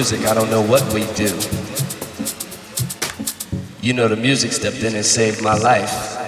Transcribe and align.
music, 0.00 0.26
I 0.26 0.32
don't 0.32 0.50
know 0.50 0.62
what 0.62 0.82
we'd 0.94 1.14
do. 1.14 1.28
You 3.86 3.92
know, 3.92 4.08
the 4.08 4.16
music 4.16 4.50
stepped 4.50 4.82
in 4.82 4.94
and 4.94 5.04
saved 5.04 5.42
my 5.42 5.52
life. 5.52 6.19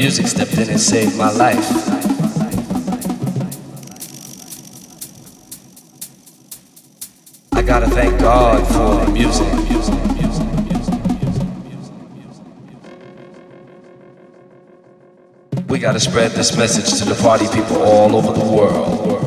Music 0.00 0.26
stepped 0.26 0.58
in 0.58 0.68
and 0.68 0.80
saved 0.80 1.16
my 1.16 1.30
life. 1.30 1.64
I 7.52 7.62
gotta 7.62 7.88
thank 7.88 8.18
God 8.18 8.66
for 8.66 9.04
the 9.04 9.12
music. 9.12 9.46
We 15.68 15.78
gotta 15.78 16.00
spread 16.00 16.32
this 16.32 16.56
message 16.56 16.98
to 16.98 17.04
the 17.04 17.14
party 17.22 17.46
people 17.48 17.80
all 17.82 18.16
over 18.16 18.32
the 18.32 18.44
world. 18.44 19.19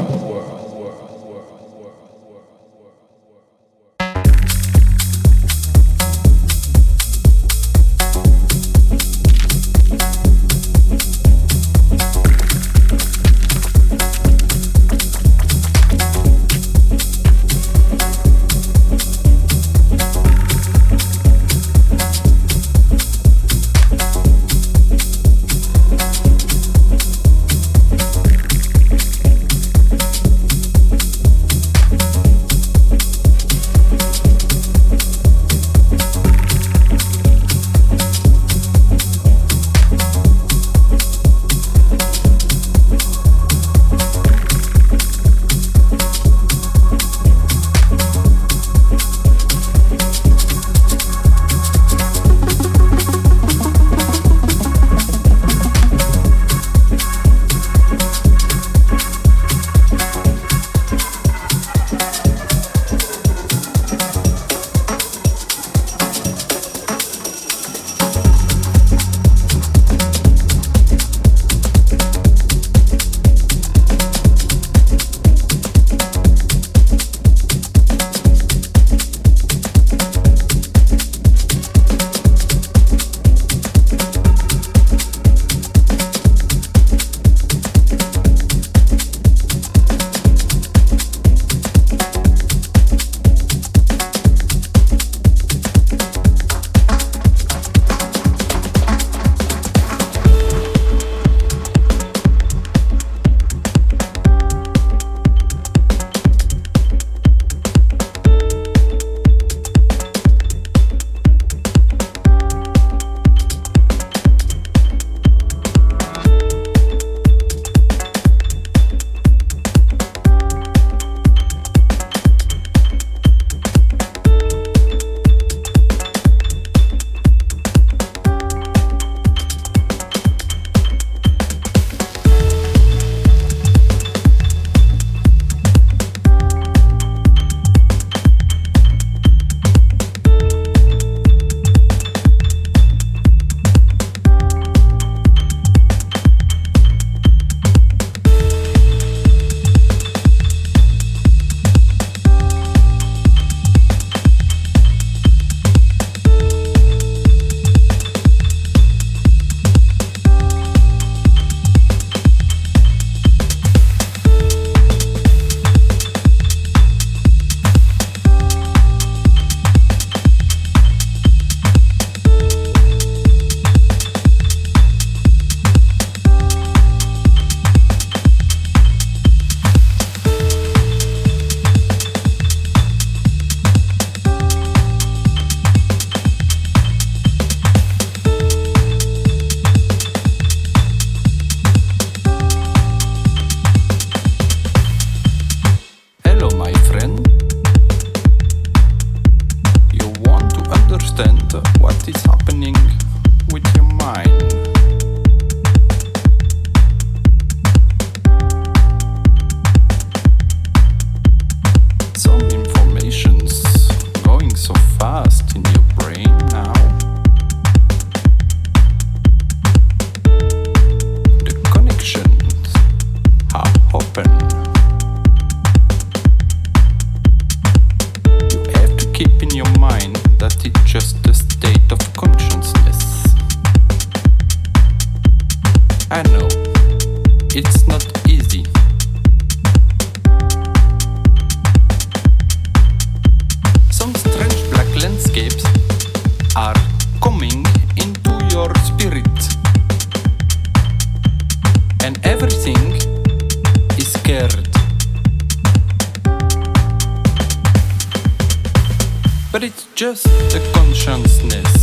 but 259.54 259.64
it's 259.64 259.86
just 259.94 260.26
a 260.26 260.72
consciousness. 260.74 261.83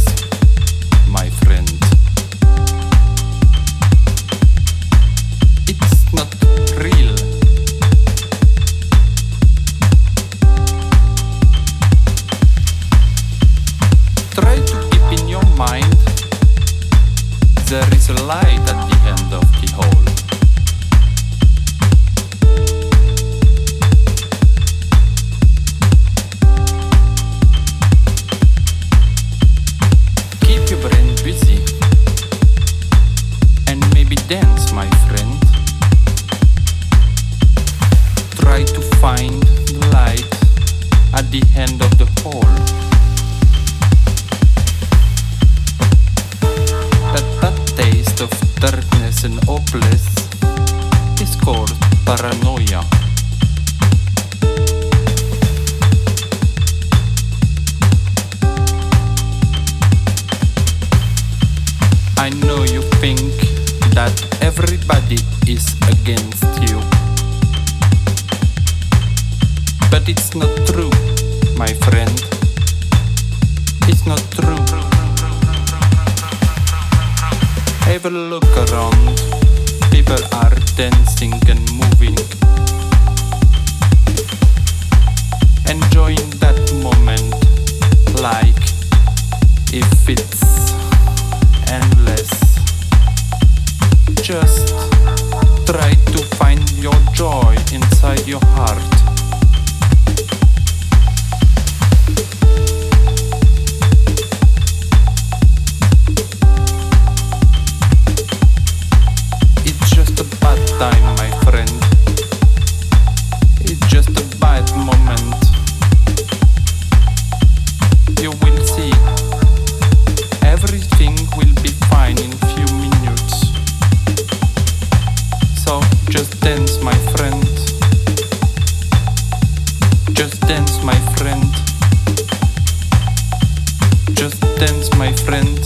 dance, 134.60 134.94
my 134.98 135.10
friend, 135.10 135.58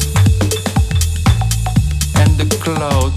and 2.20 2.38
the 2.38 2.46
cloud 2.62 3.12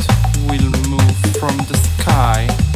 will 0.49 0.71
move 0.89 1.17
from 1.37 1.55
the 1.69 1.77
sky. 1.77 2.66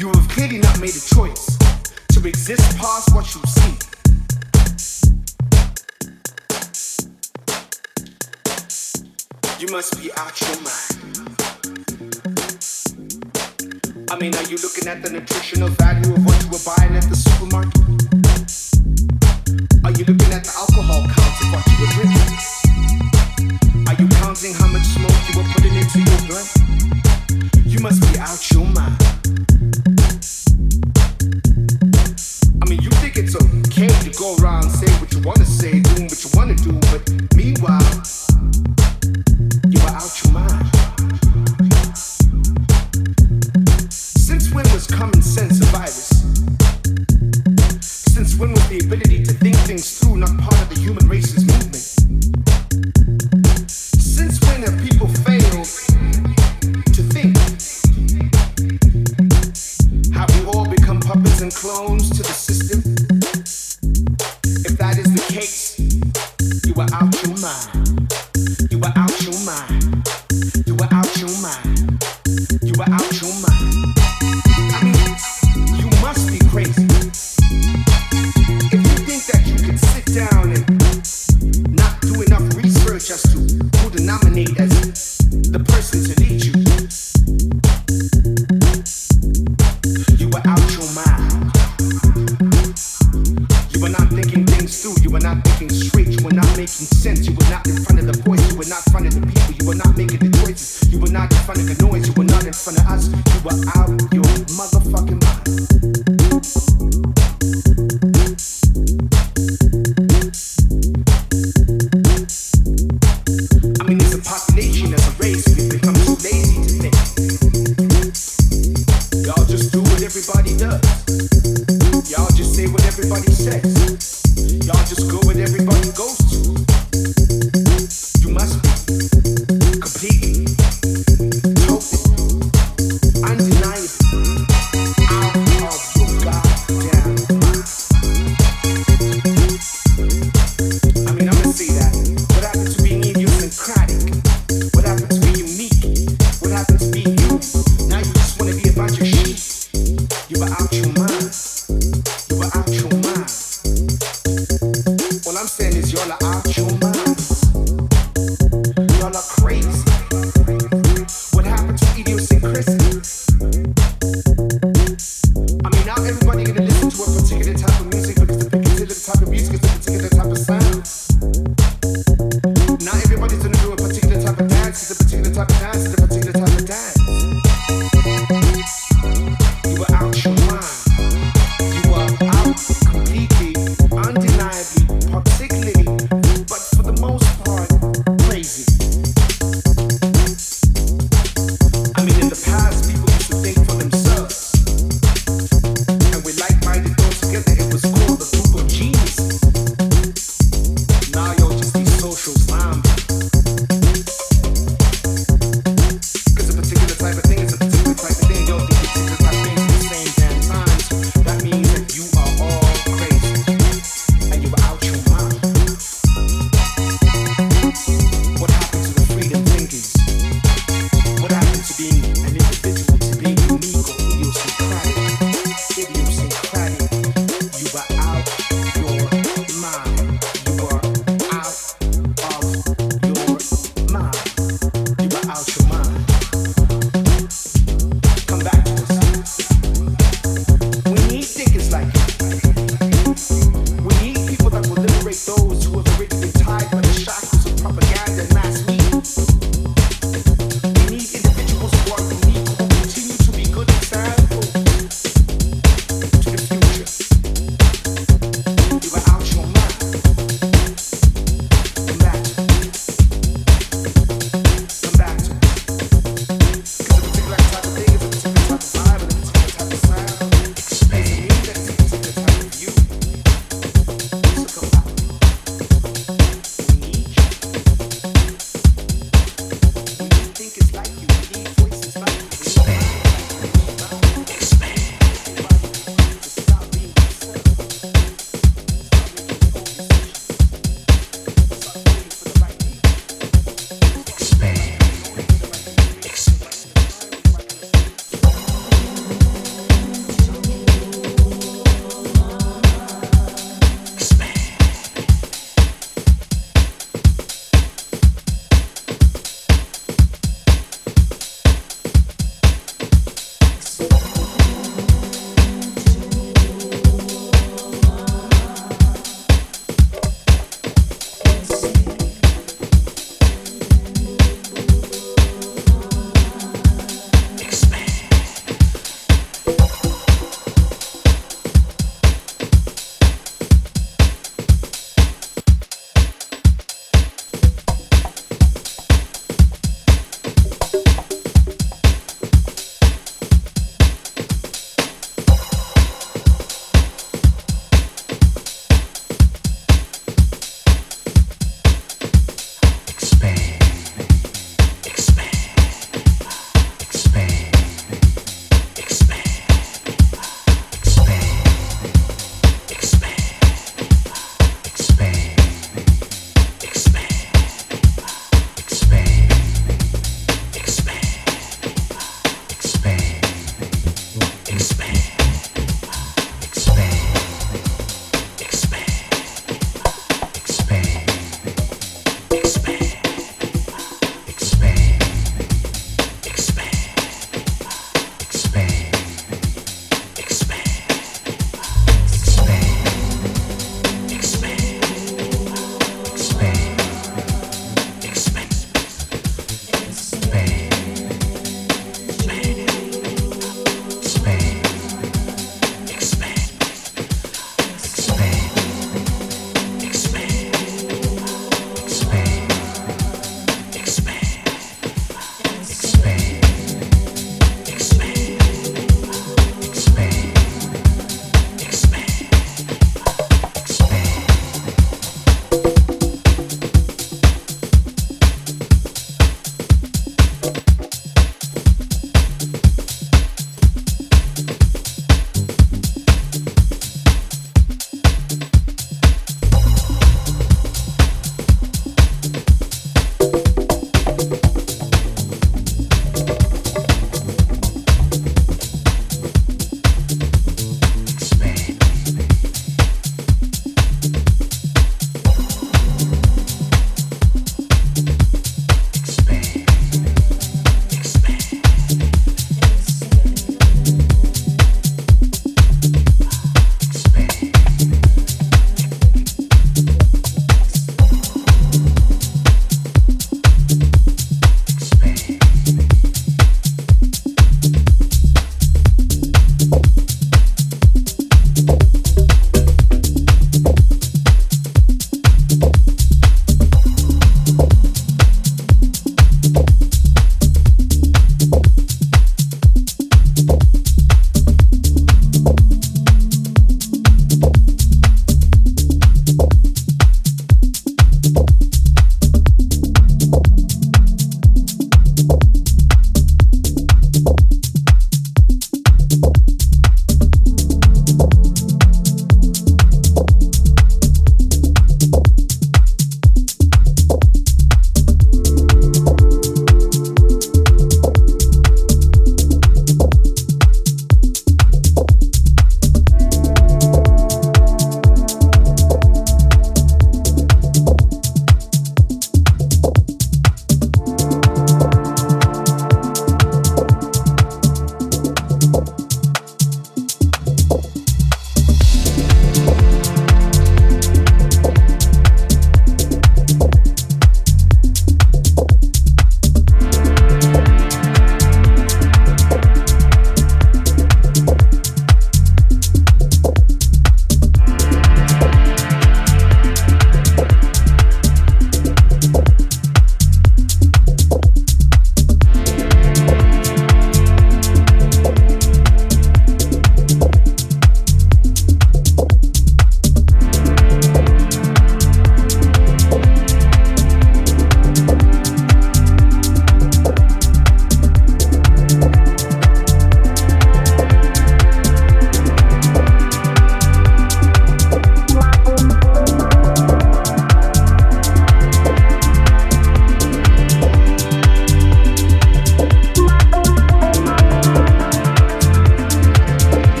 You 0.00 0.08
have 0.08 0.28
clearly 0.30 0.56
not 0.56 0.80
made 0.80 0.96
a 0.96 1.14
choice 1.14 1.58
to 2.12 2.26
exist 2.26 2.78
past 2.78 3.14
what 3.14 3.26
you 3.34 3.42
see. 3.44 3.76
You 9.58 9.70
must 9.70 10.00
be 10.00 10.10
out 10.16 10.40
your 10.40 10.56
mind. 10.62 10.96
I 14.10 14.16
mean, 14.16 14.34
are 14.36 14.44
you 14.44 14.56
looking 14.56 14.88
at 14.88 15.02
the 15.02 15.10
nutritional 15.12 15.68
value 15.68 16.14
of 16.14 16.24
what 16.24 16.42
you 16.44 16.48
were 16.48 16.64
buying 16.64 16.96
at 16.96 17.04
the 17.04 17.16
supermarket? 17.16 17.84
Are 19.84 19.90
you 19.90 20.06
looking 20.06 20.32
at 20.32 20.44
the 20.44 20.52
alcohol 20.56 21.02
content 21.02 21.44
of 21.44 21.52
what 21.52 21.66
you 21.68 21.76
were 21.78 21.92
drinking? 21.92 22.59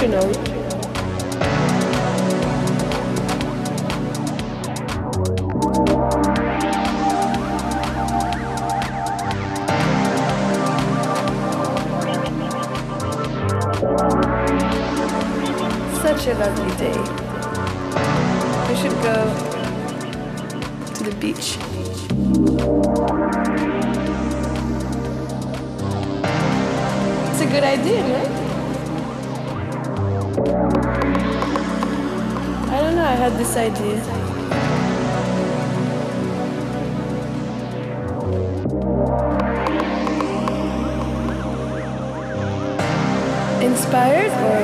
Tridimensional. 0.00 0.39
Inspired 43.90 44.30
or 44.30 44.60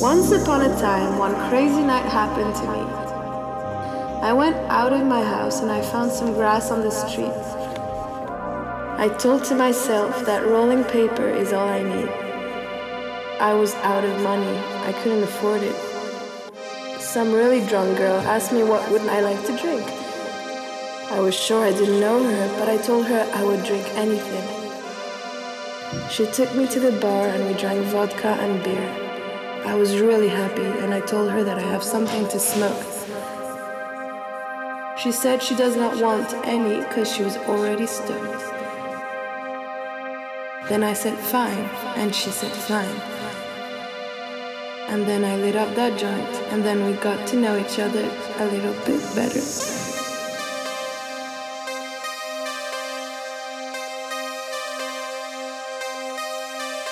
Once 0.00 0.32
upon 0.32 0.62
a 0.62 0.74
time, 0.80 1.18
one 1.18 1.34
crazy 1.50 1.82
night 1.82 2.06
happened 2.06 2.54
to 2.56 2.62
me. 2.62 2.80
I 4.22 4.32
went 4.32 4.56
out 4.70 4.94
of 4.94 5.04
my 5.04 5.22
house 5.22 5.60
and 5.60 5.70
I 5.70 5.82
found 5.82 6.10
some 6.10 6.32
grass 6.32 6.70
on 6.70 6.80
the 6.80 6.90
street. 6.90 7.36
I 8.96 9.14
told 9.18 9.44
to 9.44 9.54
myself 9.54 10.24
that 10.24 10.46
rolling 10.46 10.84
paper 10.84 11.28
is 11.28 11.52
all 11.52 11.68
I 11.68 11.82
need. 11.82 12.08
I 13.38 13.52
was 13.52 13.74
out 13.74 14.04
of 14.04 14.22
money. 14.22 14.56
I 14.86 14.94
couldn't 15.02 15.22
afford 15.22 15.62
it. 15.62 15.93
Some 17.14 17.32
really 17.32 17.64
drunk 17.64 17.96
girl 17.98 18.18
asked 18.22 18.52
me 18.52 18.64
what 18.64 18.90
wouldn't 18.90 19.08
I 19.08 19.20
like 19.20 19.40
to 19.46 19.56
drink. 19.56 19.88
I 21.12 21.20
was 21.20 21.32
sure 21.32 21.64
I 21.64 21.70
didn't 21.70 22.00
know 22.00 22.20
her, 22.24 22.58
but 22.58 22.68
I 22.68 22.76
told 22.76 23.06
her 23.06 23.30
I 23.32 23.44
would 23.44 23.62
drink 23.62 23.86
anything. 23.94 24.42
She 26.10 26.26
took 26.32 26.52
me 26.56 26.66
to 26.66 26.80
the 26.80 26.98
bar 26.98 27.28
and 27.28 27.46
we 27.46 27.54
drank 27.54 27.86
vodka 27.86 28.30
and 28.30 28.60
beer. 28.64 28.90
I 29.64 29.76
was 29.76 30.00
really 30.00 30.26
happy 30.26 30.66
and 30.82 30.92
I 30.92 30.98
told 31.02 31.30
her 31.30 31.44
that 31.44 31.56
I 31.56 31.62
have 31.62 31.84
something 31.84 32.26
to 32.30 32.40
smoke. 32.40 32.84
She 34.98 35.12
said 35.12 35.40
she 35.40 35.54
does 35.54 35.76
not 35.76 36.02
want 36.02 36.34
any 36.44 36.80
because 36.80 37.14
she 37.14 37.22
was 37.22 37.36
already 37.36 37.86
stoned. 37.86 38.40
Then 40.68 40.82
I 40.82 40.94
said 40.94 41.16
fine 41.16 41.70
and 41.94 42.12
she 42.12 42.30
said 42.30 42.50
fine. 42.50 43.13
And 44.94 45.02
then 45.08 45.24
I 45.24 45.34
lit 45.34 45.56
up 45.56 45.74
that 45.74 45.98
joint 45.98 46.28
and 46.52 46.62
then 46.64 46.86
we 46.86 46.92
got 46.92 47.26
to 47.26 47.36
know 47.36 47.58
each 47.58 47.80
other 47.80 48.08
a 48.38 48.44
little 48.44 48.74
bit 48.86 49.02
better. 49.16 49.40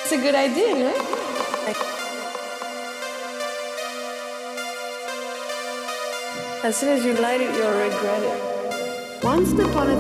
It's 0.03 0.11
a 0.11 0.17
good 0.17 0.35
idea, 0.35 0.75
right? 0.75 1.77
As 6.65 6.77
soon 6.77 6.89
as 6.97 7.05
you 7.05 7.15
light 7.15 7.41
it, 7.41 7.55
you'll 7.55 7.71
regret 7.71 8.23
it. 8.25 9.23
Once 9.23 9.53
upon 9.53 9.91
a 9.91 9.95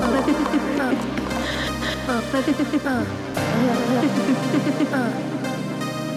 time. 4.90 5.41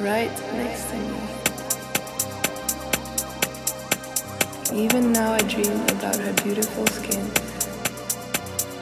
right 0.00 0.30
next 0.54 0.88
to 0.90 0.96
me. 0.96 1.20
Even 4.72 5.12
now, 5.12 5.32
I 5.32 5.38
dream 5.40 5.80
about 5.88 6.16
her 6.16 6.32
beautiful 6.42 6.86
skin. 6.86 7.30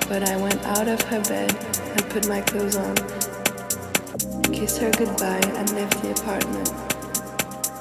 But 0.09 0.29
I 0.29 0.37
went 0.37 0.63
out 0.65 0.87
of 0.87 1.03
her 1.03 1.21
bed 1.23 1.53
and 1.53 2.09
put 2.11 2.29
my 2.29 2.41
clothes 2.43 2.77
on, 2.77 2.95
kissed 4.53 4.79
her 4.79 4.93
goodbye, 4.93 5.41
and 5.57 5.73
left 5.73 6.01
the 6.03 6.13
apartment. 6.13 6.73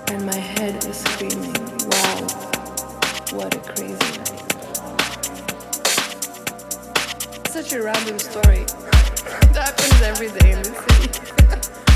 And 0.10 0.26
my 0.26 0.36
head 0.36 0.84
is 0.86 0.98
screaming, 0.98 1.54
wow. 1.90 2.28
What 3.34 3.54
a 3.56 3.60
crazy 3.60 4.18
night. 4.18 4.42
Such 7.50 7.74
a 7.74 7.84
random 7.84 8.20
story. 8.20 8.66
It 9.50 9.56
happens 9.56 10.02
every 10.02 10.30
day 10.40 10.52
in 10.52 10.62
the 10.62 10.74
city. 10.74 11.84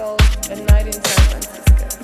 A 0.00 0.56
Night 0.56 0.86
in 0.86 0.94
San 0.94 1.02
Francisco. 1.28 2.00